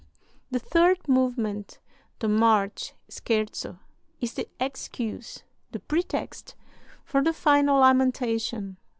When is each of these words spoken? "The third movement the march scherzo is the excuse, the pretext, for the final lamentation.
"The 0.49 0.57
third 0.57 1.07
movement 1.07 1.77
the 2.21 2.27
march 2.27 2.93
scherzo 3.07 3.77
is 4.19 4.33
the 4.33 4.49
excuse, 4.59 5.43
the 5.73 5.79
pretext, 5.79 6.55
for 7.05 7.21
the 7.23 7.33
final 7.33 7.81
lamentation. 7.81 8.77